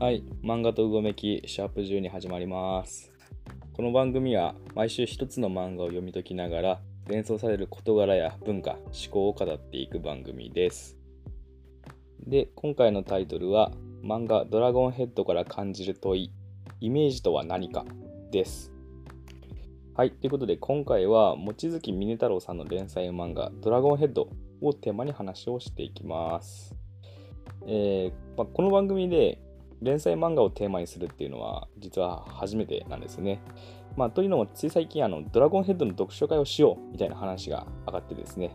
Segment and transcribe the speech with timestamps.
[0.00, 3.12] はい、漫画とうごめきシャープ12始まります。
[3.74, 8.80] この番組は毎週一つの漫画を読み解きながら連想される事柄や文化、思
[9.10, 10.96] 考を語っていく番組です。
[12.26, 16.32] で、今回のタイトルは漫画ドラゴンヘッドから感じる問い、
[16.80, 17.84] イメージとは何か
[18.30, 18.72] です。
[19.94, 24.30] はい、ということで今回は望月峰太郎さんの連載漫画ドラゴンヘッド
[24.62, 26.74] をテーマに話をしていきます。
[27.66, 29.38] えーまあ、この番組で
[29.82, 33.40] 連載漫画をテーマにするっていうのは実は初めてなんですね。
[33.96, 38.54] まあ、というのもつい最近あのドラゴンヘッドの読書会をしようみたいな話が上がってですね。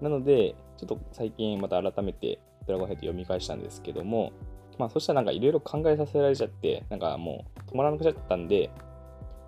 [0.00, 4.32] なのでちょっと最近また改めてドラゴンヘッド読み返したんですけども、
[4.78, 8.70] まあ、そしたらなんかいろいろ考えさせられちゃってなんかもう止まらなくなっちゃったんで、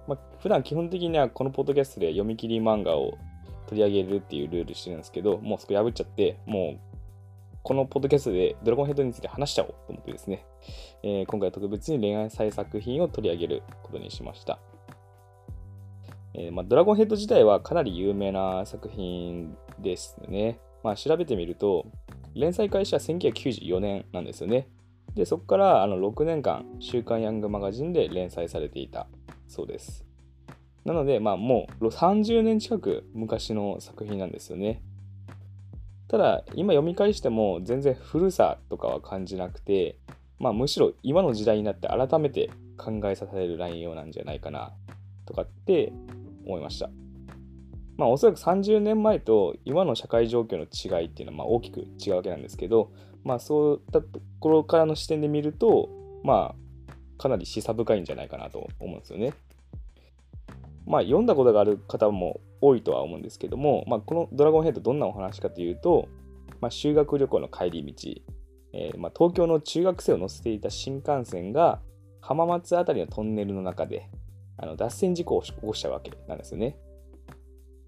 [0.07, 3.17] まあ、普段基本的にはこのポッドキャストで読み切り漫画を
[3.67, 6.92] 取り上げるっていうルールしてるんですけどもうそこ破っちゃってもう
[7.63, 10.45] このポッドキャストでドラゴンヘッドについて話しちゃおうと思ってですね、
[11.05, 14.59] えー今回は特別に恋愛再作品を取り上げることにしました。
[16.35, 20.59] えーまあ、ドラゴンヘッド自体はかなり有名な作品ですね。
[20.83, 21.87] まあ、調べてみると、
[22.35, 24.67] 連載開始は1994年なんですよね。
[25.15, 29.07] で、そこからあの6年間、週刊ヤングマガジンで連載されていた
[29.47, 30.05] そうです。
[30.85, 34.83] なので、まあ、もう30年近く昔の作品なんですよね。
[36.13, 39.97] ただ、今読み返しても全然古さとかは感じなくて、
[40.39, 44.75] まあ、むしろ今の時代になって改めて考えさせる内容なんじゃないかな
[45.25, 45.91] とかって
[46.45, 46.91] 思いました。
[47.97, 52.93] まあ、おそらく30年前と今の社会状況の違いっていうのはま大きく違うわけなんですけど、
[53.25, 55.89] まあ、そういったところからの視点で見ると、
[56.25, 59.33] まあ、かなり示唆深いんじゃないかなと思うんですよね。
[60.85, 66.09] まあ、読んだことがある方も多いとは思うんですけども、まあ、このドラゴンヘッドどんなお話かというと、
[66.61, 68.11] まあ、修学旅行の帰り道、
[68.73, 71.81] えーまあ、東京の中学生を乗せていた新幹線が
[72.21, 74.09] 浜松あたりのトンネルの中で
[74.57, 76.79] あの脱線事故を起こしちゃうわけなんですよね。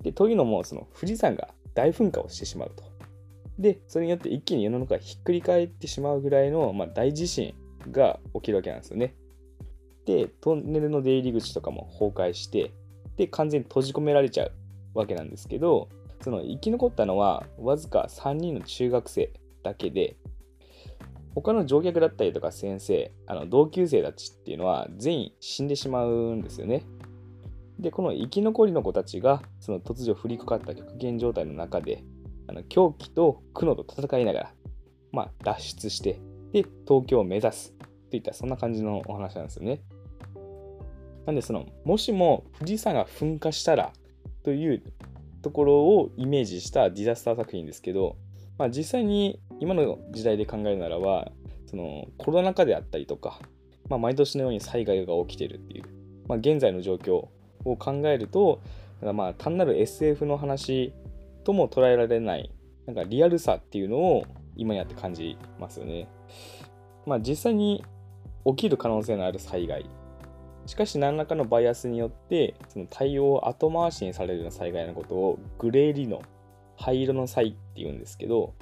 [0.03, 2.85] でというのもその富士山が大噴火をしてしまうと。
[3.59, 7.55] でそれによって一気に世の中がひっくり返ってしまうぐらいの、まあ、大地震
[7.93, 9.15] が起きるわけなんですよね。
[10.05, 12.73] でトンネルの出入り口とかも崩壊して
[13.17, 14.53] で完全に閉じ込められちゃう
[14.95, 15.89] わけなんですけど
[16.23, 19.33] その生き残ったのはわずか3人の中学生
[19.63, 20.17] だけで
[21.35, 26.85] 他の乗客だったりとか先生あの同級生たちっていうのは全員死んでしまうんですよね。
[27.79, 32.05] でこの生き残りの子たちがその突如降りかかった極限状態の中で
[32.47, 34.55] あの狂気と苦悩と戦いながら、
[35.11, 36.21] まあ、脱出して
[36.53, 37.75] で東京を目指す
[38.11, 39.83] といったそんな感じのお話なんですよね。
[41.27, 43.93] なんでそのもしも富士山が噴火したら
[44.45, 44.83] という
[45.43, 48.17] ところをイメージしたディザスター作品ですけど、
[48.59, 51.33] まあ、実際に今の時代で考えるならば
[51.67, 53.41] そのコロナ禍であったりとか、
[53.89, 55.85] まあ、毎年のように災害が起きてるっていう、
[56.29, 57.15] まあ、現在の状況
[57.65, 58.61] を考えると
[59.03, 60.95] まあ単なる SF の話
[61.45, 62.51] とも捉えられない
[62.87, 64.25] なんかリアルさっていうのを
[64.57, 66.09] 今になって感じますよね。
[67.07, 67.85] まあ、実際に
[68.47, 69.87] 起きる可能性のある災害
[70.67, 76.23] しかし何らかのバイアスによってその対応を後回しにされるような災害のことをグレーリノ
[76.77, 78.55] 灰色の際っていうんですけど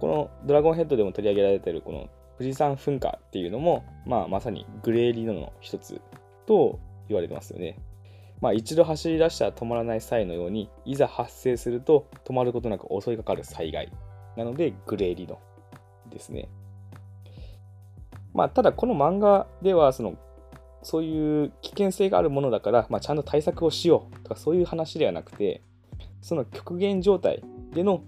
[0.00, 2.08] このドラゴンヘッドでも取り上げられているこの
[2.38, 6.00] 富士山噴火っていうのも、まあ、まさにグレーリノの一つ
[6.46, 7.78] と言われてますよね。
[8.42, 13.90] まあ、一度走り出したら止まらない際のようにいざ発生すると止まることなく襲いかかる災害
[14.36, 15.40] なのでグレーリノ
[16.10, 16.50] ですね。
[18.34, 20.18] まあ、ただこの漫画ではその
[20.82, 25.62] そういう危険性があるものだから、まあ、ちゃんと対策をしようとかそういう話ではなくて
[26.20, 27.42] その極限状態
[27.72, 28.02] での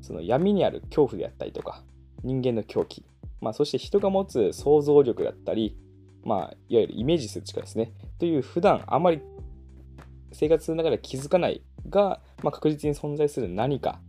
[0.00, 1.82] その闇にある恐怖であったりとか
[2.22, 3.04] 人間の狂気、
[3.40, 5.76] まあ、そして人が持つ想像力だったり、
[6.24, 9.20] まあ、いわゆるイメージする力ですねという普段あまり
[10.32, 14.00] 生活の中で気づかないが、まあ、確実に存在する何か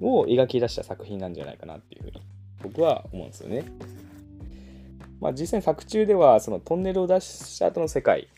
[0.00, 2.22] を描き出した作品なんじゃないかなっていうふうに
[2.62, 3.64] 僕は思うんですよね。
[5.24, 8.28] まあ、実際に作中ではそのトンネルを出した後の世界、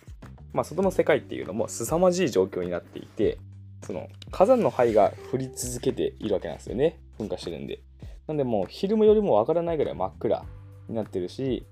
[0.53, 3.39] まあ、外の世界っていうのも凄まじい状況になっていて
[3.85, 7.01] その火山の灰が降り続けているわけなんですよね。
[7.19, 7.81] 噴火してるんで。
[8.29, 10.45] なんでもう昼間よりもわからないぐらい真っ暗
[10.89, 11.67] になってるし、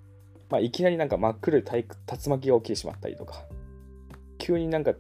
[0.51, 1.85] まあ、いきなりなんか真っ黒い竜
[2.29, 3.45] 巻が起きてしまったりとか
[4.39, 4.95] 急になんか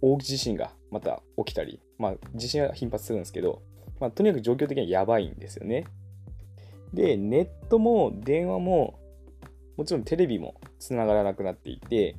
[0.00, 3.62] 大地震がまた起きたり、まあ、地震は頻発するんですけど、
[3.98, 5.86] まあ、とにかく状況的にはやばいんですよね。
[6.94, 9.00] でネットも電話も
[9.76, 12.16] もちろんテレビもつながらなくなっていて、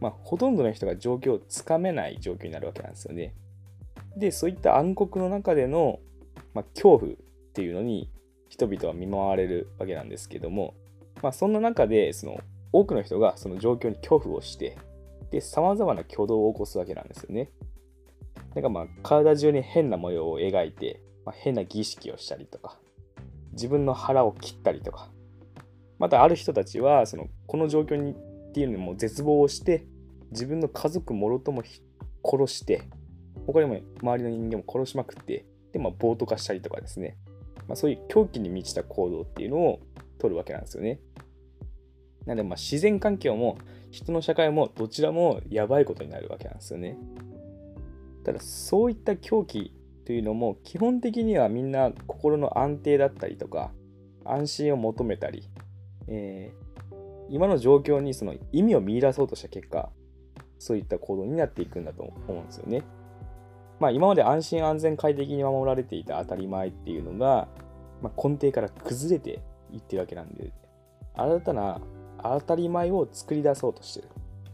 [0.00, 3.34] まあ、ほとんどの人が状況をつかめない状況になるわけなんですよね。
[4.16, 5.98] で、そういった暗黒の中での、
[6.54, 7.16] まあ、恐怖っ
[7.52, 8.10] ていうのに
[8.48, 10.74] 人々は見舞われるわけなんですけども、
[11.22, 12.40] まあ、そんな中でその
[12.72, 14.78] 多くの人がその状況に恐怖をして
[15.30, 17.50] で様々な挙動を起こすわけなんですよね。
[18.54, 22.78] なんかまあ体中に変な模様を描いて、まあ、変な儀式をしたりとか
[23.52, 25.08] 自分の腹を切ったりとか
[26.00, 29.86] またある人たちはそのこの状況にっていうのにも絶望をして
[30.32, 31.62] 自分の家族もろとも
[32.24, 32.88] 殺して
[33.46, 37.18] 他にも周りの人間も殺しまくってで、まあ、暴徒化したりとかですね、
[37.68, 39.80] まあ、そういう狂気に満ちた行動っていうのを
[40.18, 41.00] 取るわけなんですよね。
[42.24, 43.58] なのでまあ自然環境も
[43.90, 46.96] 人の社会もどちらもやばいことになるわけなんですよね。
[48.24, 49.74] ただそういった狂気
[50.06, 53.70] というのも基本的にはみんな心の安定だったりとか
[54.24, 55.49] 安心を求めたり、
[56.10, 56.94] えー、
[57.30, 59.90] 今の状況にその意味を見出そうとした結果
[60.58, 62.82] そういった行動になっていくんだと思うんですよね。
[63.78, 67.48] まあ今まで安心安全快適に守られていた当たり前っていうのが、
[68.02, 69.40] まあ、根底から崩れて
[69.72, 70.52] いってるわけなんで
[71.14, 71.80] 新たな
[72.22, 74.08] 当たり前を作り出そうとしてる。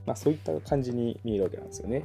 [0.07, 2.05] まあそういった感じに見えるわけなんですよね。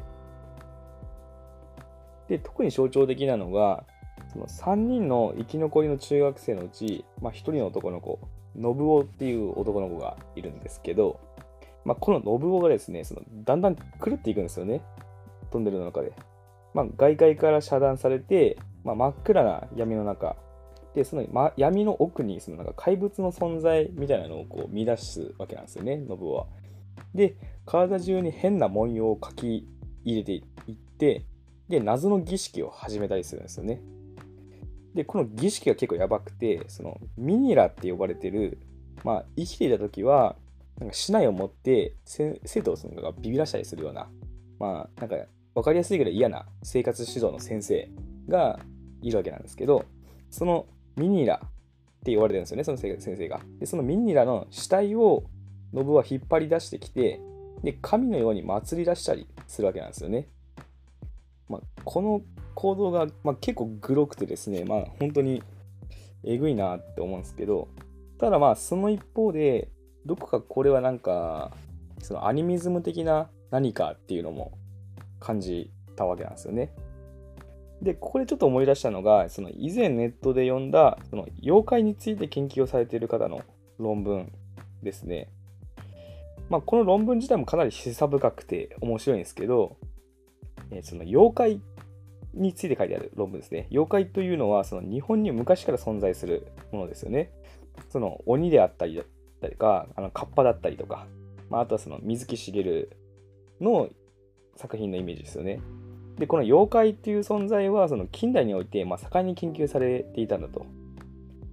[2.32, 3.84] で、特に象徴的なのが、
[4.32, 8.20] その3人の生き残りの中学生のうち、まあ、1人の男の子、
[8.56, 11.20] 信夫っていう男の子がいるんですけど、
[11.86, 14.82] まあ、この信夫がですね、そのだんだん狂っていくんですよね。
[15.52, 16.14] トンネルの中で。
[16.74, 20.36] まあ、外界から遮断されて、まあ、真っ暗な闇の中。
[20.96, 26.48] で、その、ま、闇の奥にそのなんか怪物の存在みたいなのをこう見出すわけなんですよね、信夫は。
[27.16, 29.68] で、体中に変な文様を書き
[30.04, 31.26] 入れていって、
[31.70, 33.82] で、謎の儀式を始めたりするんですよね。
[34.96, 38.60] で、この儀式が結構やばくて、そのミニラって呼ばれてる、
[39.04, 40.36] まあ、生きていた時は、
[40.80, 44.10] なんか竹刀を持って生徒がビビらしたりするような、
[44.60, 45.16] まあ、なんか
[45.54, 47.90] 分かりやすいぐらい嫌な生活指導の先生
[48.28, 48.60] が
[49.02, 49.86] いるわけなんですけど、
[50.30, 50.66] その
[50.96, 51.50] ミニラっ
[52.04, 53.42] て言われてるんですよね、その先生が。
[53.60, 55.24] で、そのミニラの死体を
[55.74, 57.20] ノブは引っ張り出してきて、
[57.64, 60.28] で、神のように祭り出したりするわけなんですよね。
[61.52, 62.22] まあ、この
[62.56, 65.44] 行動が、まあ、結構グロくてですね、まあ、本当に
[66.24, 67.68] えぐいなって思うんですけど、
[68.18, 69.70] ただまあ、その一方で、
[70.06, 71.52] どこかこれはなんか、
[72.00, 74.54] そのアニミズム的な何かっていうのも
[75.20, 76.72] 感じたわけなんですよね。
[77.82, 83.42] で、ここでちょっと思い出したのが、その以前ネットで読んだ、その妖怪について研究をされている方の
[83.78, 84.32] 論文
[84.84, 85.30] ですね。
[86.50, 89.78] まあ、この論文自体もかなり示唆深くて面白いんですけど、
[90.72, 91.62] えその妖怪
[92.34, 93.68] について書いてある論文ですね。
[93.72, 97.32] 妖怪というのは、その日本に昔から存在するものですよね。
[97.90, 99.06] その鬼であったりだっ
[99.42, 101.08] たりとか、あのカッパだったりとか、
[101.50, 102.98] まあ、あとはその水木しげる
[103.60, 103.90] の
[104.56, 105.60] 作品のイメージですよね。
[106.18, 110.66] で、この妖怪っていう存在は、その近代において、ま、盛んに研究されていたんだと。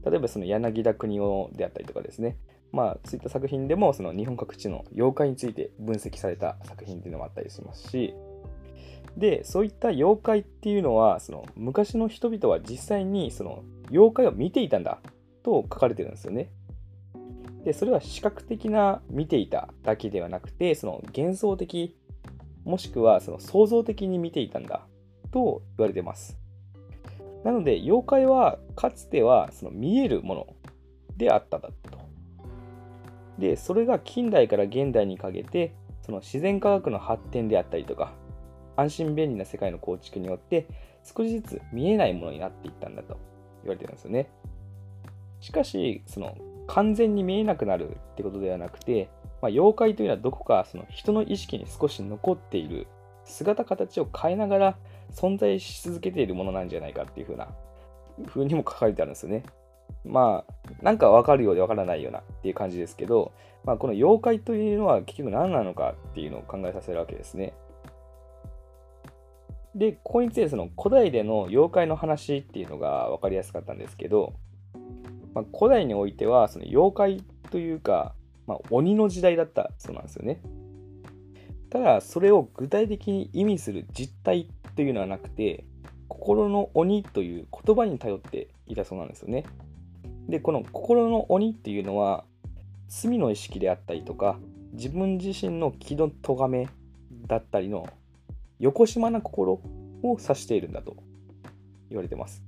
[0.05, 2.37] 例えば、その柳田国夫であったりとかですね。
[2.71, 8.15] まあ、そういった作品でも、その日本各地の妖怪について分析された作品っていうのもあったりしますし、
[9.19, 15.01] でそういった妖怪っていうのはその昔の人々は実際にその妖怪を見ていたんだ
[15.43, 16.51] と書かれてるんですよね。
[17.65, 21.97] でそれは視覚的な見ていただけではなくてその幻想的
[22.65, 24.87] もしくはその創造的に見ていたんだ
[25.33, 26.39] と言われてます。
[27.45, 30.47] なので妖怪はかつてはその見えるもの
[31.17, 31.99] であっただと。
[33.37, 38.13] でそれが近代から現代にかけてその自然科学の発展であったりとか
[38.79, 40.67] 安心便利な世界の構築によって
[41.05, 43.19] 少しずつ見えないものになっていったんだと
[43.65, 44.31] 言われてるんですよね。
[45.41, 46.37] しかし、その
[46.69, 49.09] 完全に見えなくなるってことではなくて、
[49.43, 52.87] まあ、妖怪というのはどこかその人の意識に少し残っている
[53.25, 54.79] 姿形を変えながら
[55.13, 57.49] 存在し続けているものなんじゃないかっていうふうな
[58.27, 59.45] 風にも書かれてあるんですよね。
[60.05, 63.33] まあ、なんかわかるようでわからないようなっていう感じですけど、
[63.65, 67.55] まあ、この妖怪というのは結局何なのかっていうのを考えさせるわけですね。
[69.75, 74.35] で、ここについてその古代での妖怪の話っていうのが分かりやすかったんですけど、
[75.35, 78.15] まあ、古代においてはその妖怪というか、
[78.47, 80.41] まあ、鬼の時代だったそうなんですよね。
[81.71, 85.65] ただ、それを具体的に意味する実態というのはなくて、
[86.09, 89.45] 心の鬼という言葉に頼っていたそうなんですよね。
[90.29, 92.25] で、この心の鬼っていうのは、
[92.89, 94.39] 罪の意識であったりとか、
[94.73, 96.69] 自分自身の気の咎め
[97.27, 97.87] だったりの
[98.59, 99.63] 横島な心を
[100.21, 100.97] 指しているんだと
[101.91, 102.43] 言われてます。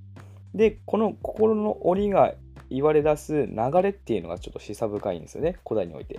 [0.54, 2.34] で、この心の折が
[2.68, 6.18] 言われ出す流れっていうのがちょっと示唆深いんですよね、古代において。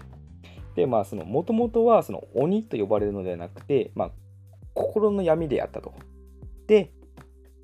[0.75, 4.11] で、まあ、その、もともとは、その、鬼と呼ばれるのではなくて、まあ、
[4.73, 5.93] 心の闇であったと。
[6.67, 6.91] で、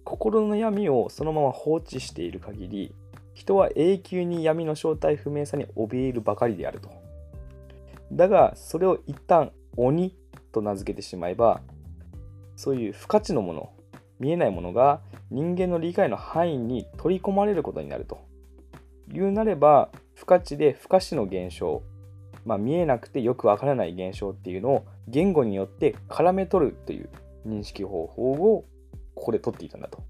[0.04, 2.94] 心の闇をそのまま放置している限り、
[3.34, 6.90] 人は永久に闇の正体不明さに怯えるばかりであると。
[8.12, 10.16] だが、それを一旦鬼
[10.52, 11.62] と名付けてしまえば、
[12.58, 13.70] そういう不価値のもの、
[14.20, 18.20] 見えないものが人間の理解の範囲に取り込まれることになると。
[19.08, 21.84] 言うなれば、不価値で不可視の現象、
[22.46, 27.10] まあ、見えなくてよくわからない現象っていうのを言語によって絡め取るという
[27.46, 28.66] 認識方法を
[29.14, 30.04] ここで取っていたんだと。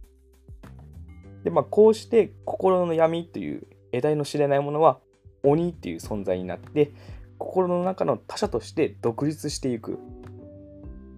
[1.43, 4.99] で、まあ、こうして心の闇という得体の知れないものは
[5.43, 6.93] 鬼っていう存在になって
[7.37, 9.99] 心の中の他者として独立していく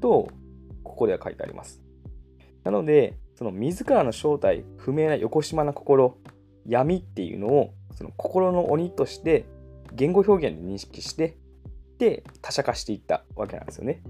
[0.01, 0.29] と
[0.99, 1.81] ここでは書いてあります。
[2.65, 6.17] なのでその自らの正体不明な横島な心
[6.67, 9.45] 闇っていうのをその心の鬼として
[9.93, 11.37] 言語表現で認識して
[11.99, 14.01] で他者化していったわけなんですよね。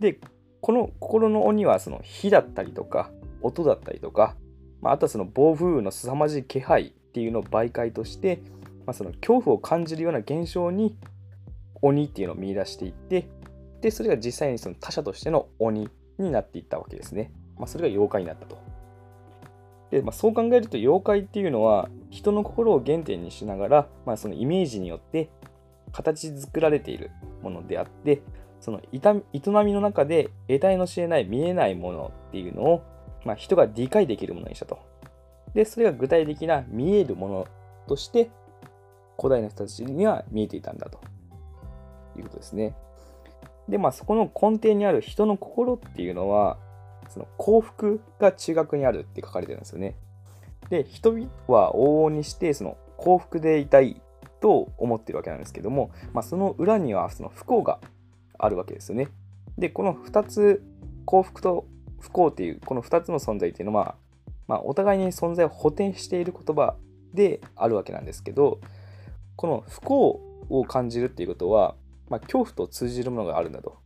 [0.00, 0.18] で
[0.62, 3.10] この心の鬼はその火だったりとか
[3.42, 4.36] 音だったりとか、
[4.80, 8.40] まあ、あとはその暴風雨の凄まじい気配っていうのを媒介として、
[8.86, 10.96] まあ、その恐怖を感じるような現象に
[11.82, 13.28] 鬼っていうのを見出していって
[13.86, 15.88] でそれが実際にその他者としての鬼
[16.18, 17.30] になっていったわけですね。
[17.56, 18.58] まあ、それが妖怪になったと。
[19.92, 25.30] で、まあ、そう考えると妖怪っていうのは人の心を原点にしながら、まあ、そのイメージによって
[25.92, 27.12] 形作られている
[27.44, 28.22] ものであって
[28.58, 28.98] その営
[29.64, 32.82] みの中で得体の知れない見えないものっていうのを、
[33.24, 34.80] まあ、人が理解できるものにしたと。
[35.54, 37.46] で、それが具体的な見えるもの
[37.86, 38.32] として
[39.16, 40.98] 古代の人たちには見えていたんだと
[42.16, 42.74] いうことですね。
[43.68, 46.58] で、まあそこの根底にある人の心っていうのは
[47.08, 49.96] その幸福が中学にあるって書かれてるんですよね。
[50.70, 54.00] で、人々は往々にしてその幸福でいたい
[54.40, 57.80] と思ってるわけなんですけども、まあ、その裏にはその不幸が
[58.38, 59.08] あるわけですよね。
[59.58, 60.62] で、この2つ、
[61.04, 61.66] 幸福と
[62.00, 63.96] 不幸っていうこの2つの存在っていうのは、
[64.48, 66.76] まあ、お互いに存在を補填している言葉
[67.14, 68.60] であるわけなんですけど、
[69.36, 71.74] この不幸を感じるっていうことは、
[72.08, 73.78] まあ、恐怖と通じるものがあるんだと。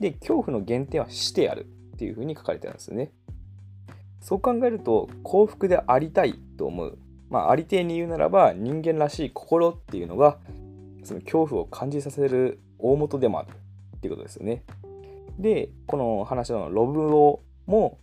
[0.00, 3.12] で、恐怖の原点は死であるっていうふうに書かれてるんですよね。
[4.20, 6.98] そう考えると幸福でありたいと思う。
[7.28, 10.38] まあ、ありていに言うならば人間らしい心っていうのが
[11.02, 13.48] その恐怖を感じさせる大元でもある
[13.96, 14.62] っていうことですよね。
[15.38, 17.98] で、この話のロブオも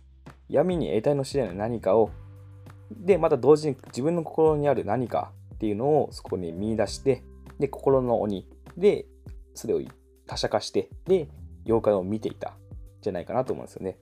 [0.48, 2.10] 闇に得体の知れない何かを
[2.90, 7.22] で、また同時に自分の心にある何かっていうのをそこに見出して
[7.58, 8.46] で、心の鬼
[8.76, 9.06] で
[9.60, 9.80] それを
[10.26, 11.28] 他者化してで、
[11.66, 12.54] 妖怪を見ていた
[13.02, 13.98] じゃないかなと思うんですよね。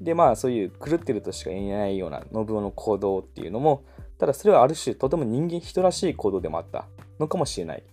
[0.00, 3.84] で、まあそういう狂ってるとしか言えないような信夫の行動っていうのも、
[4.18, 6.86] ただそれはある種とても人間人らしい行動でもあった
[7.20, 7.84] のかもしれない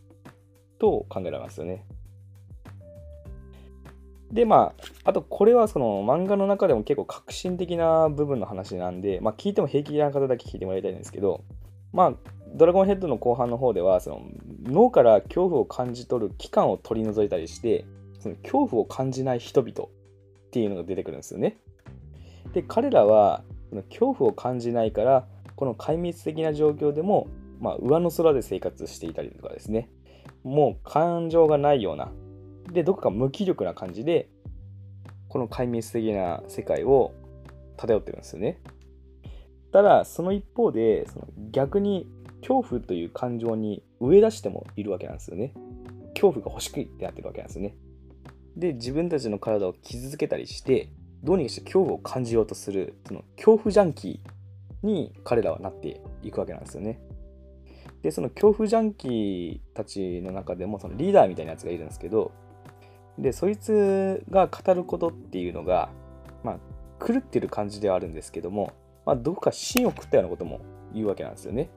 [0.80, 1.86] と考えられますよね。
[4.32, 11.44] で、まあ、あとこれはその漫画の中でも結構革新的な部分の話なんで、まあ聞いても平気な方だけ聞いてもらいたいんですけど、
[11.92, 12.14] まあ、
[12.56, 14.22] ドラゴンヘッドの後半の方では、その
[14.64, 17.86] 脳から恐怖を感じ取る器官を取り除いたりして、
[18.20, 19.90] その恐怖を感じない人々
[20.50, 21.58] っていうのが出てくるんですよね。
[22.54, 23.44] で彼らは
[23.90, 27.28] 恐怖を感じないからこの壊滅的な状況でも、
[27.60, 29.90] まあ、上の空で生活していたりとかですね。
[30.44, 32.12] もう感情がないような。
[32.72, 34.30] でどこか無気力な感じで
[35.28, 37.14] この壊滅的な世界を
[37.78, 38.60] 漂ってるんですよね。
[39.72, 42.08] ただその一方でその逆に
[42.42, 45.54] 恐怖という感情に植え出してもいるわけなんですよね
[46.14, 47.76] 恐怖が欲しくってなってるわけなんですよね
[48.56, 50.90] で自分たちの体を傷つけたりして
[51.24, 57.00] どうにかして恐怖を感じようとするその恐怖ジャンキーに彼らはなっていくわけなんですよね。
[58.02, 62.32] でその恐怖ジャンキーたちの中でもそのリーダーみたいなやつがいるんですけど
[63.18, 65.90] でそいつが語ることっていうのが
[66.42, 68.72] まあ狂ってる感じではあるんですけども、
[69.06, 70.62] まあ、どこか芯を食ったようなことも
[70.94, 71.70] 言うわけなんですよね。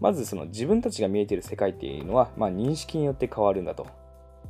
[0.00, 3.86] まずその自分たちが見えている世界っていうのは、まあ、認識によって変わるんだと。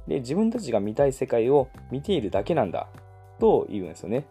[0.07, 2.89] で自分たちが見たい世界を見ているだけなんだ
[3.39, 4.27] と言うんですよね。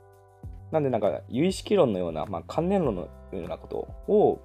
[0.72, 3.78] なんでなんか、有意識論のような、まあ、観念論のようなこと
[4.12, 4.40] を、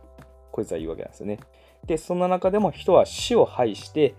[0.52, 1.40] こいつは言うわけなんですよね。
[1.86, 4.14] で、そんな中でも人は死を排して、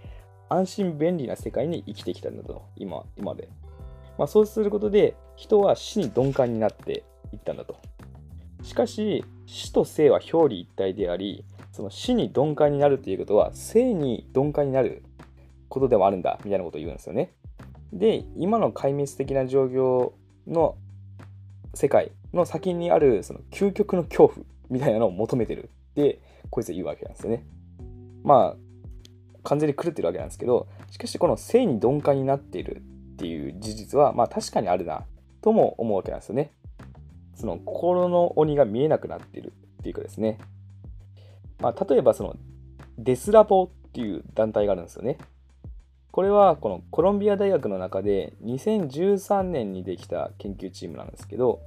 [0.49, 3.47] 安心便利な世界に生きてきたんだと、今、今で。
[4.17, 7.77] まあ、そうすることで、人は死に鈍感になっていったんだと。
[8.63, 15.03] しかし、死と生は表裏一体であり、その死に鈍感になるということは、生に鈍感になる
[15.67, 17.33] ことでもあるんだ、みたいなことを言うんですよね。
[17.91, 20.13] で、今の壊滅的な状況
[20.47, 20.77] の
[21.73, 27.45] 世界の先にあるその究極の恐怖みたいなのを求めてるってこいつは言うわけなんですよね。
[28.23, 28.57] まあ
[29.43, 35.03] 完全に狂ってるわけなんですけどしかしこの性に鈍感になっているっていう事実はまあ確かにあるな
[35.41, 36.51] とも思うわけなんですよね。
[37.35, 40.37] その心の鬼が見えなくなっているっていうかですね、
[41.63, 42.35] まあ、例えばその
[42.97, 45.17] デスラボっていう団体があるんですよね。
[46.11, 51.61] これはこのコロンビア大学の中で2013年にできた研究チームなんですけど、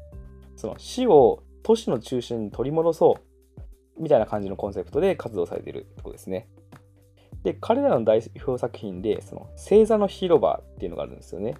[0.55, 3.17] その死を都市の中心に取り戻そ
[3.99, 6.47] うみたいな感じのコンセプトで活動されているとこですね。
[7.43, 11.55] で、彼らの代表作品で、その星座の広場っていうのがあるんですよね。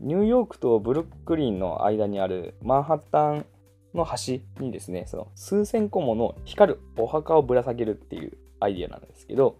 [0.00, 3.46] ニューヨークとブルックリンの間にあるマンハッタン
[3.94, 9.56] の端にですね、その数千個もの光るお墓をぶら下げるっていうアイディアなんですけど、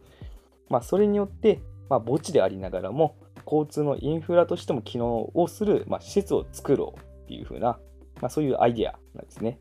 [0.68, 7.78] まあ、それによって、まあ、墓地でありながらも、交通のインフラとしても機能をする、まあ、施設を作ろうっていう風な、
[8.20, 9.58] まあ、そういうアイデアなんですね。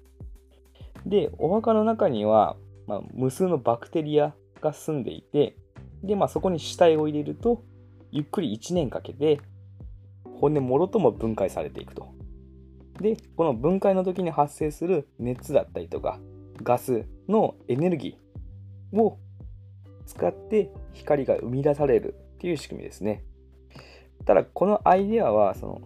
[1.05, 5.55] で、お墓の中には、まあ、無数のバクテリアが住んでいて、
[6.03, 7.63] で、まあ、そこに死体を入れると、
[8.11, 9.39] ゆっくり1年かけて、
[10.39, 12.13] 骨もろとも分解されていくと。
[13.01, 16.19] で、この分解の時に発生する熱だったりとか、
[16.61, 19.17] ガスのエネルギーを
[20.05, 23.23] 使って光が生み出されるっていう仕組みですね。
[24.25, 25.81] ただ、このアイデアは、その、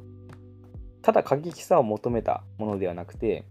[1.02, 3.46] ただ過激さを求めたものではなくて、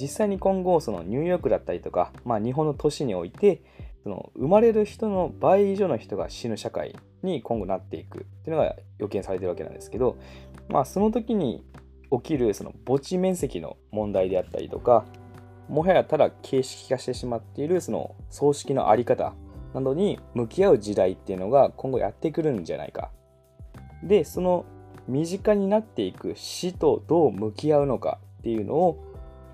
[0.00, 3.62] 実際に今後、そのニューヨークだったりとか、まあ、日本の都市において、
[4.02, 10.16] その生まれる人の倍以上の人が死ぬ社会に今後なっていくっていうのが予見されてるわけなんですけど、
[10.68, 11.64] まあ、その時に
[12.10, 15.04] 起きるその墓地面積の問題であったりとか
[15.68, 19.34] もはやただ形式化してしまっているその葬式の在り方
[19.74, 23.10] などに向き合う時代っていうのが今後やってくるんじゃないか。
[24.02, 24.64] で、その
[25.06, 28.98] 身近になっていく死とどう向き合うのかっていうのを、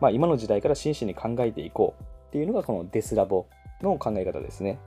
[0.01, 3.47] まあ、今の時代から真摯に考えていこうっていうのがこのデスラボ
[3.81, 4.79] の考え方ですね。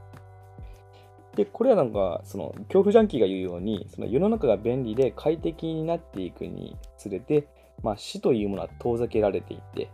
[1.36, 7.48] で、これはなんか、その恐怖ジャンキーが言うように、その世の中が便利で快適になっていくにつれて、
[7.84, 9.90] まあ、死というものは遠ざけられていって、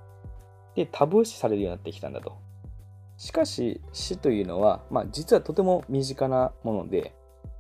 [0.76, 2.38] で、タブー視されるようになってきたんだと。
[3.18, 7.14] しかし、死というのは、まあ、実はとても身近なもので、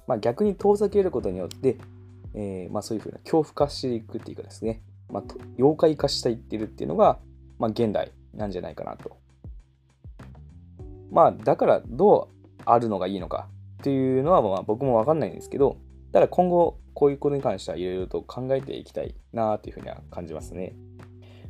[0.07, 1.77] まあ、逆に遠ざけることによって、
[2.33, 5.23] えー、まあ、そういうふうな恐怖化していくっていうかですね、まあ、
[5.57, 7.19] 妖怪化していってるっていうのが、
[7.59, 9.17] まあ、現代なんじゃないかなと。
[11.12, 13.47] まあ、だからどうあるのがいいのか
[13.81, 15.77] っていうのは、まあ、僕もわかんないんですけど、
[16.12, 20.75] ただ今後、こういうことに関してはいろいろと考えていきたいなというふうには感じますね。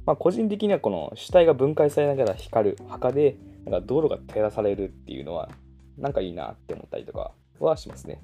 [0.06, 5.50] まあ、個人的にはこの主体が分解されながら光る墓で、なんか道路が照らされるっていうのは、
[5.98, 8.22] なんかいいなって思ったりとかはしますね。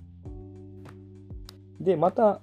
[1.79, 2.41] で、また、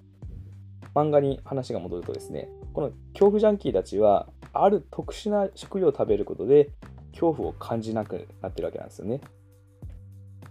[0.94, 6.70] 漫画に話が戻るとですね、この恐怖ジャンキーたちは、ある特殊な食料を食べることで、
[7.12, 9.20] 恐怖を感じなくなってるわけなんですよね。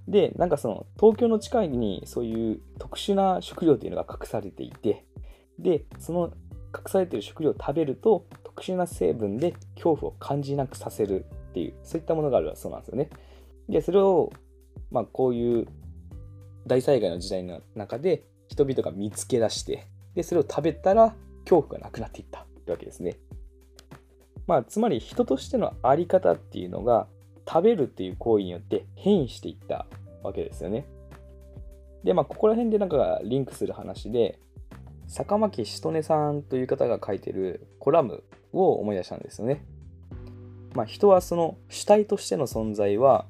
[0.07, 5.05] で、なんかその東京の地下にそういう特殊な食料っていうのが隠されていて、
[5.59, 6.31] で、その
[6.75, 13.09] 隠されている食料を食べると特殊な成分で恐怖を感じなくさせるっていう、そういったものがあるそうなんですよね。
[13.69, 14.31] で、それを、
[14.91, 15.67] まあこういう
[16.67, 21.15] 大災害の時代の中で人々が見つけ出して、で、それを食べたら
[21.45, 23.17] 恐怖がなくなっていったってわけですね。
[24.47, 27.07] まあ、つまり人としての在り方っていうのが
[27.47, 29.87] 食べるっていう行為によって変異していった
[30.23, 30.85] わけですよね。
[32.03, 34.39] で、まあ、ここら辺でなんかリンクする話で、
[35.07, 39.65] 坂巻しとねさんという方が書いてるコラムを思い出したんですよね。
[40.73, 43.25] まあ、人はその主体としての存在は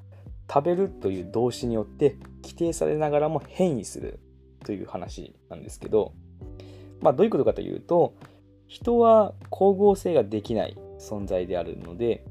[0.51, 4.19] 食べるという動詞によって規定されながらも変異する
[4.63, 6.13] という話なんですけど、
[7.01, 8.15] まあ、どういうことかというと
[8.67, 12.25] 人は光合成ができない存在であるので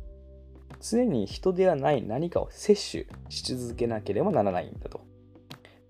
[0.87, 5.01] 常に人ではない何かを摂取し続けなければならないんだと。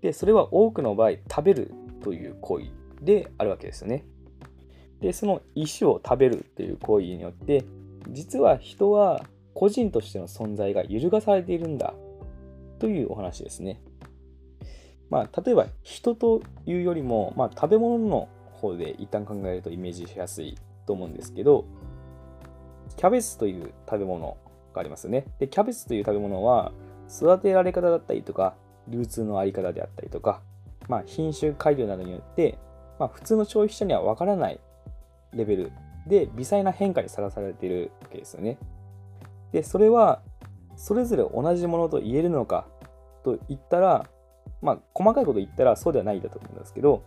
[0.01, 2.67] でそれは多くの場合食べるという行為
[3.01, 4.05] であるわけですよね。
[5.01, 7.65] でその石を食べるという行為によって
[8.09, 11.93] 実は人は個人としての存在が揺るがされているんだ
[12.79, 13.81] というお話ですね。
[15.09, 21.65] まあ、例えば人というよりも、まあ、食べ物の方で一旦考えるとイメージしやすいと思うんですけど、
[22.95, 24.37] キャベツという食べ物
[24.75, 25.25] がありますよね。
[25.39, 26.71] で、キャベツという食べ物は、
[27.09, 28.55] 育てられ方だったりとか、
[28.87, 30.41] 流通のあり方であったりとか、
[30.87, 32.57] まあ、品種改良などによって、
[32.99, 34.59] まあ、普通の消費者にはわからない
[35.33, 35.71] レベル
[36.07, 38.57] で微細な変化にさらされているわけですよね。
[39.51, 40.21] で、それは、
[40.75, 42.67] それぞれ同じものと言えるのか
[43.23, 44.05] と言ったら、
[44.61, 47.03] まあ、細かいこと言ったらそうではないんだと思うんですけど、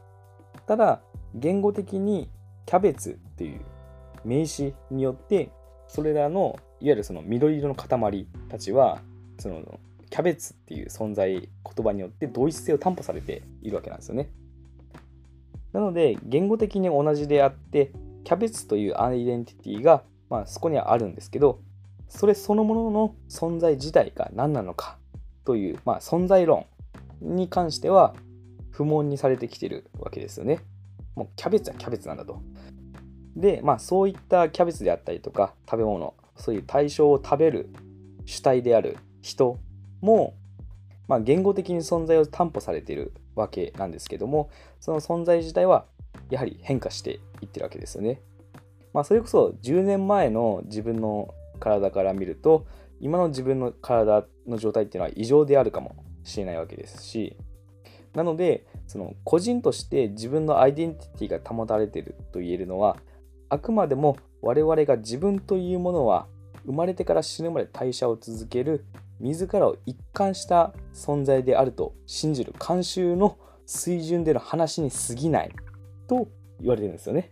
[0.66, 1.00] ただ、
[1.34, 2.30] 言語的に
[2.66, 3.60] キャベツっていう
[4.24, 5.50] 名詞によって
[5.86, 9.00] それらのいわゆるその緑色の塊たちは
[9.38, 11.50] そのキャベツっていう存在言
[11.84, 14.30] 葉によって同一性を担保されているわけなんですよね。
[15.72, 17.92] なので言語的に同じであって
[18.24, 21.60] キャベツというアイデンティティがまあそこにはあるんですけど
[22.08, 24.96] それそのものの存在自体が何なのか
[25.44, 26.66] という、まあ、存在論
[27.20, 28.14] に関しては
[28.70, 30.60] 不問にされてきてるわけですよね。
[31.16, 32.40] もうキャベツはキャベツなんだと。
[33.36, 37.70] で、まあそういったキャベツであったりとか食べ物、そういう対象を食べる
[38.24, 39.58] 主体である人
[40.00, 40.34] も、
[41.06, 45.86] まあ、言語的に存在を担保されているわけなんですけども、その存在自体は
[46.30, 48.20] やはり変化していってるわけですよね。
[48.92, 52.66] まあそれこそ10年前の自分の体から見ると、
[53.00, 57.36] 今の自分の体の状態っていうのは異常であるかもしれないわけですし、
[58.14, 62.96] なので、その個人として自分のアイデンティティが保たれていると言えるのは、
[63.48, 66.26] あくまでも我々が自分というものは
[66.66, 68.84] 生まれてから死ぬまで代謝を続ける
[69.20, 75.50] 自らを一貫した存在であると信じる慣習の水準での話に過ぎない
[76.06, 76.28] と
[76.60, 77.30] 言われてるんですよね。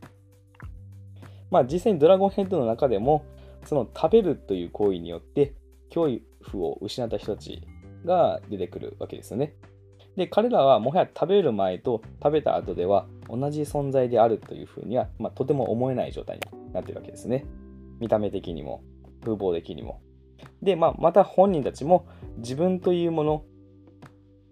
[1.50, 3.24] まあ実際にドラゴンヘッドの中でも
[3.64, 5.54] その食べるという行為によって
[5.94, 6.08] 恐
[6.50, 7.62] 怖を失った人たち
[8.04, 9.54] が出てくるわけですよね。
[10.16, 17.44] で、彼らはもはや食べる前と食べた後では同じ存在であるというふうには、まあ、とても思えない状態になっているわけですね。
[17.98, 18.82] 見た目的にも、
[19.22, 20.00] 風貌的にも。
[20.62, 22.06] で、まあ、また本人たちも
[22.38, 23.44] 自分というもの、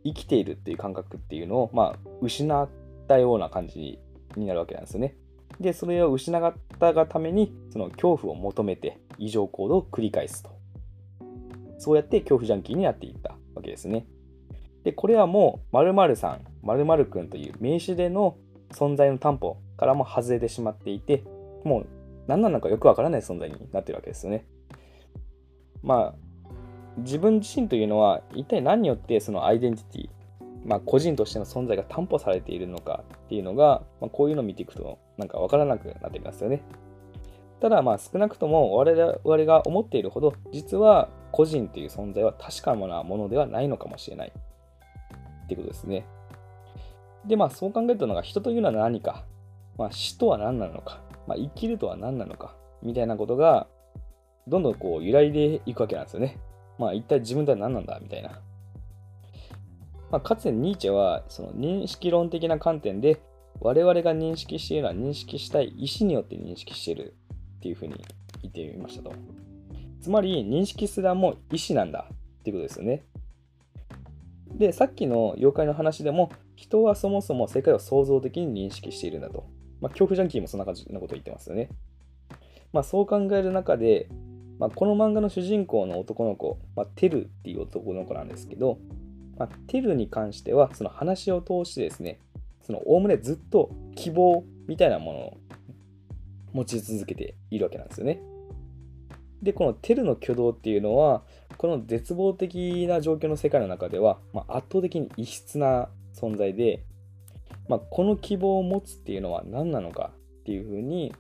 [0.05, 2.69] 生きているっていう感覚っていうのを、まあ、失っ
[3.09, 3.99] たような感じ
[4.37, 5.17] になるわけなんですね。
[5.61, 10.51] で、それを失ったがために、その恐怖を求めて異常行動を繰り返すと。
[11.79, 14.07] そうやって恐怖ジャンキーになっていったわけですね。
[14.85, 18.37] で、これはもう〇〇さん、〇〇くんという名詞での
[18.75, 21.25] 存在の担保からも外れてしまっていて、
[21.65, 21.87] もう
[22.27, 24.45] 何なのかよくわからない存在になってるわけですよね。
[25.83, 26.15] まあ、
[26.99, 30.09] 自分自身というのは一体何によってそのアイデンティティ、
[30.65, 36.63] まあ、個人としての存在が担保されているのかっていうのが、まあ、こういうのを見ていくとなんかわからなくなってきますよね。
[37.61, 44.33] ただまあ少なくとも我々が思っているほど実は個人という存在は確かなものではないのかもしれない
[45.45, 46.07] っていうことですね。
[47.27, 49.25] で、まあそう考えたのが人というのは何か、
[49.79, 53.67] まあ死とは何なのか、まあ、生きるとは何なのか、みたいなことが、
[54.47, 56.39] どんどんこう揺らいでいくわけなんですよね。
[56.79, 57.99] まあ一体自分とは何なんだ？
[58.01, 58.41] みたいな。
[60.11, 63.21] まあ、かつてニーチェはその認識論的な観点で
[63.61, 67.17] 我々が認識しているのは認識したい意思によって認識している
[67.57, 67.95] っていうふうに
[68.43, 69.13] 言ってみましたと。
[70.01, 73.03] つまり認識すらも意思なんだっていうことですよね。
[74.55, 79.47] で、さっきの妖怪の話でも、人はそもそも世界を創造的に認識しているんだと。
[79.81, 81.69] まあ、恐怖ジャンキーもそんな感じなこと言ってますよね。
[82.73, 84.09] まあ、そう考える中で、
[84.59, 88.79] まあ、この漫画の主人公の男の子、まあ、テルっていう男の子なんですけど、
[89.37, 92.21] まあ、テルに関しては、その話を通してですね、
[92.63, 95.37] そのおおむねずっと希望みたいなものを
[96.53, 98.23] 持ち続けているわけなんですよね。
[99.43, 101.23] で、このテルの挙動っていうのは、
[101.57, 106.85] この絶望的な状況の世界の中では、まあ、圧倒的に異質な存在で、
[107.69, 111.15] まあ、この希望を持つっていうのは何なのかっていうふうに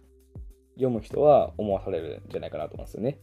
[0.75, 3.19] 読む人は思わされるんじゃないかなと思うんですよね。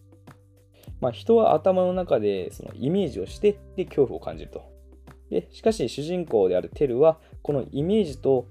[0.99, 4.71] まあ、人は頭の中でそのイメージをしてで恐怖を感じると。
[5.29, 8.47] でしかし主人公であるテルはこのイメージと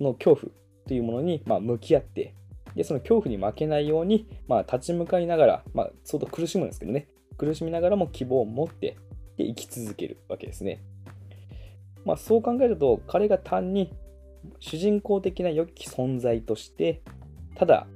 [0.00, 0.52] の恐怖
[0.86, 2.34] というものにま向き合って
[2.74, 7.08] でその恐怖に負けないように、ま、立ち向かいながら、まあ、相当苦しむんですけどね
[7.40, 8.98] 苦しみながらも希望を持って
[9.38, 10.82] で生き続けるわけですね。
[12.04, 13.90] まあ、そう考えると彼が単に
[14.58, 17.02] 主人公的な良き存在として
[17.54, 17.86] ただ、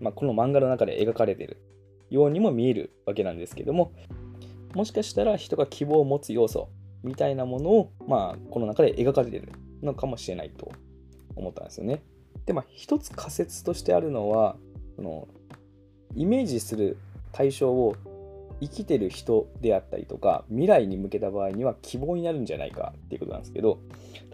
[0.00, 1.62] まあ、この漫画の中で描かれてる
[2.08, 3.92] ようにも見えるわけなんですけども
[4.74, 6.68] もしかしたら人が希望を持つ要素
[7.02, 10.72] みたいなものを、まあ、この中で描かれてるのかもしれないと
[11.36, 12.02] 思ったんですよね。
[12.46, 14.56] で、まあ、一つ仮説としてあるのは
[14.96, 15.28] その
[16.14, 16.98] イメージする
[17.32, 17.96] 対象を
[18.64, 23.78] 生きてる人であったりとか未来に向けた場合には希望になるんじゃないかっていうことなんですけど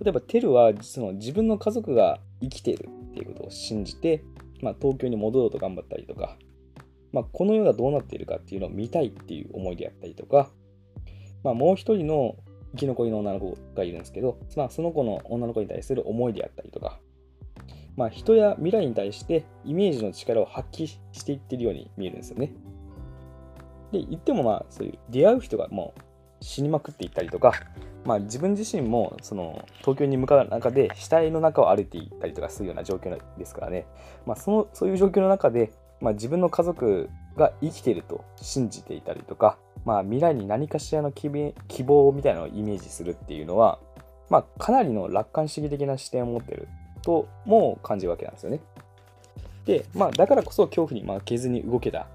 [0.03, 4.23] 例えばテルはその自分の家族が生きてるっていうことを信じて、
[4.62, 6.37] まあ、東京に戻ろうと頑張ったりとか、
[7.12, 10.49] まあ、この世がどうなっているかっていうのを見たいっていう思いであったりとか、
[11.43, 12.37] まあ、もう一人の
[12.73, 17.01] 生き残りの女の子がいるんですけど、まあ、その子の女の子に対する思いであったりとか、
[17.97, 22.53] まあ、人や未来に対してイメージの力を発揮していってるように見えるんですよね。
[23.92, 26.00] で、言ってもまあ、そういう出会う人がもう
[26.44, 27.53] 死にまくっていったりとか、
[28.05, 33.87] まあ自分自身もその東京に向かう中で死体の中を歩いていったりとかするような状況ですからね、
[34.26, 43.79] まあその、そういう状況の中で、まあ自分の家族が生きていると信じていたりとか、まあ未来に何かしらの希望みたいなのをイメージするっていうのは、
[44.31, 46.68] まあかなりの楽観主義的な視点を持ってる
[47.03, 48.61] とも感じるわけなんですよね。
[49.66, 52.07] で、まあだからこそ恐怖に負けずに動けた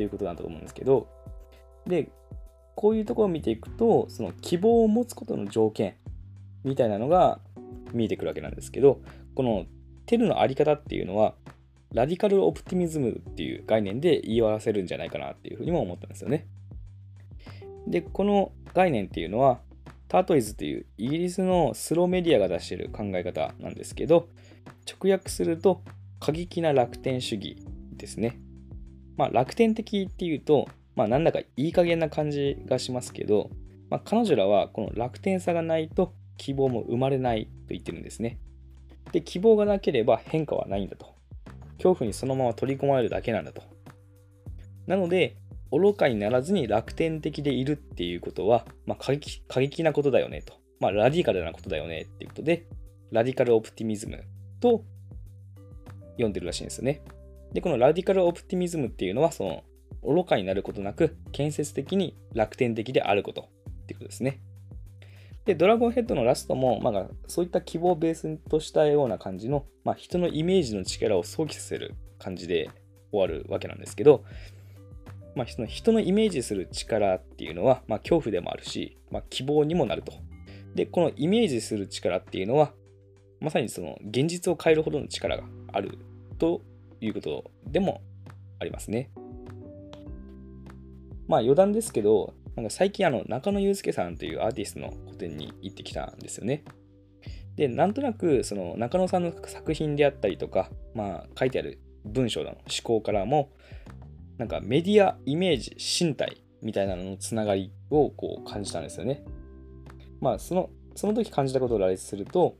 [0.00, 1.08] ていうことだと思うんですけど、
[1.86, 2.08] で、
[2.74, 5.96] こういうところを見ていくと、その希望を持つことの条件
[6.64, 7.38] みたいなのが
[7.92, 9.02] 見えてくるわけなんですけど、
[9.34, 9.66] この
[10.06, 11.34] テルのあり方っていうのは、
[11.92, 16.46] ラディカルオプティミズムっていう概念で言い表せるんじゃないかなっていうふうにも思ったんですよね。
[17.86, 19.60] で、この概念っていうのは、
[20.08, 24.28] タートイズというイギリスのスローメディアが出している考え方なんですけど、
[24.90, 25.82] 直訳すると
[26.18, 27.56] 過激な楽天主義
[27.92, 28.40] ですね。
[29.20, 33.50] まあ、楽天的っていうと、まあ、なんだかいい加減な感じがしますけど、
[33.90, 38.38] まあ、彼女らはこの楽天さがないと希望も生まれないと言ってるんですね。
[39.12, 41.14] で、希望がなければ変化はないんだと。
[41.76, 43.60] 恐怖にそのまま取り込まれるだけなんだと。
[44.86, 45.36] なので、
[45.70, 50.54] 愚かにならずに楽天的でいるっていうことは、まあ、過激過激なことだよねと。
[50.80, 52.66] まあ、ラディカルなことだよねっていうことで、
[53.10, 54.24] ラディカルオプティミズム
[54.60, 54.82] と
[56.12, 57.02] 読んでるらしいんですよね。
[57.52, 59.64] で、このラディカルオプティミズムっていうのは、その
[60.02, 64.40] 愚かになることなく、建設的に楽天的であることっていうことですね。
[65.44, 72.70] で、ドラゴンヘッドのラストも、まあ、そういった希望をベースとしたような感じの、まあ、人のイメージの力を想起させる感じで
[73.10, 74.24] 終わるわけなんですけど、
[75.34, 80.12] まあ、その人のイメージする力っていうのは、まあ、恐怖でもあるし、まあ、希望にもなると。
[80.74, 82.72] で、このイメージする力っていうのは、
[83.40, 85.98] まさにその現実を変えるほどの力がある
[86.38, 86.60] と
[87.00, 88.02] いうことでも
[88.58, 89.10] ありますね。
[91.28, 96.64] まあ余談ですけど、なんか最近あの中野祐介さんというアーティストの個展に行ってきたんですよね。
[97.56, 103.50] で、なんとなくその中野さんの作品であったりとか、まあ書いてある文章の思考からも、
[104.38, 109.22] なんかメディア、イメージ、身体みたいなののつながりをこう感じたんですよね。
[110.20, 112.56] まあその、その時感じたことを羅列すると、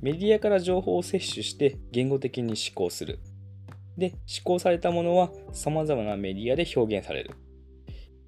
[0.00, 3.20] メディアから情報を摂取して言語的に思考する。
[3.96, 7.32] で、思考されたものは様々なメディアで表現される。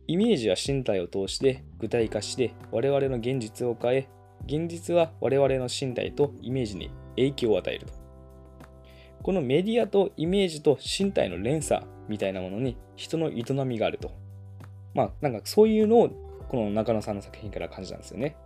[0.07, 4.09] イメージは身体を通して具体化して我々の現実を変え、
[4.47, 7.95] 現実は我々の身体とイメージに影響を与えると。
[9.23, 14.13] このメディアとイメージと身体の連鎖みたいなものに人の営みがあると。
[14.93, 16.11] まあ、なんかそういうのを
[16.49, 18.37] この中野さんの作品から感じたんですよね。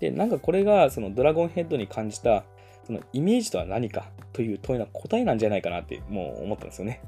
[0.00, 2.44] で、なんかこれがそのドラゴンヘッドに感じた
[2.84, 7.02] そのイメージとは何かという問いの答えなんじゃないかなってもう思ったんですよね。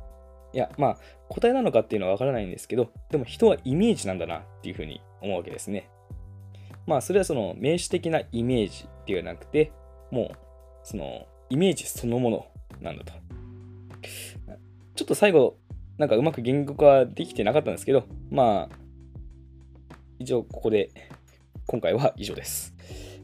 [0.53, 5.91] いや、まあ、答えなのかっていうのはわからないんですけど、でも人はイメージなんだなっていうふうに思うわけですね。
[6.87, 9.73] まあ、それはその名詞的なイメージではなくて、
[10.11, 10.37] もう、
[10.85, 12.47] その、イメージそのもの
[12.81, 13.13] なんだと。
[14.95, 15.57] ちょっと最後、
[15.99, 20.91] なんかうまく言語化できてなかったんですけど、まあ、以上、ここで、
[21.67, 22.75] 今回は以上です。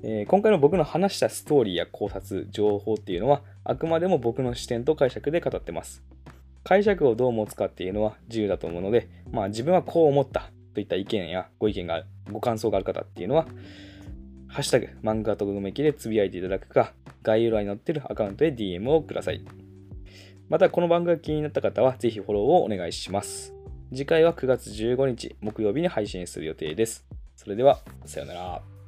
[0.03, 6.03] えー、今回の僕の話したストーリーや考察、情報っていうのは、あくまでも僕の視点と解釈で語ってます。
[6.65, 13.47] 解釈をどう持つかっていうのは自由だと思うので、まあ自分はこう思ったといった意見やご意見が、ご感想がある方っていうのは、
[14.49, 19.45] ハッシュタグ、漫画とぐめきでつぶやいていただくか、概要欄に載ってるアカウントで DM をください。
[20.49, 23.55] また、この番組が気になった方は、ぜひフォローをお願いします。
[23.91, 27.07] 次回は9月15日木曜日に配信する予定です。
[27.37, 28.80] それでは、さようなら。